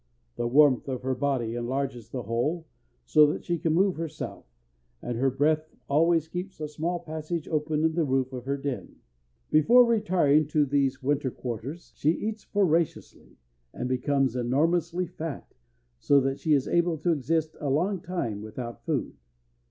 The 0.35 0.47
warmth 0.47 0.87
of 0.89 1.03
her 1.03 1.13
body 1.13 1.53
enlarges 1.53 2.09
the 2.09 2.23
hole 2.23 2.65
so 3.05 3.27
that 3.27 3.45
she 3.45 3.59
can 3.59 3.75
move 3.75 3.97
herself, 3.97 4.47
and 4.99 5.15
her 5.19 5.29
breath 5.29 5.75
always 5.87 6.27
keeps 6.27 6.59
a 6.59 6.67
small 6.67 7.01
passage 7.01 7.47
open 7.47 7.83
in 7.83 7.93
the 7.93 8.03
roof 8.03 8.33
of 8.33 8.45
her 8.45 8.57
den. 8.57 8.95
Before 9.51 9.85
retiring 9.85 10.47
to 10.47 10.65
these 10.65 11.03
winter 11.03 11.29
quarters 11.29 11.93
she 11.95 12.13
eats 12.13 12.43
voraciously, 12.45 13.37
and 13.75 13.87
becomes 13.87 14.35
enormously 14.35 15.05
fat, 15.05 15.53
so 15.99 16.19
that 16.21 16.39
she 16.39 16.53
is 16.53 16.67
able 16.67 16.97
to 16.97 17.11
exist 17.11 17.55
a 17.59 17.69
long 17.69 18.01
time 18.01 18.41
without 18.41 18.83
food. 18.83 19.15